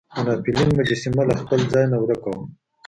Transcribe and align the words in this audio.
د 0.15 0.15
ناپلیون 0.27 0.69
مجسمه 0.79 1.23
له 1.29 1.35
خپل 1.41 1.59
ځای 1.71 1.85
نه 1.91 1.97
ورک 2.03 2.23
وه. 2.29 2.39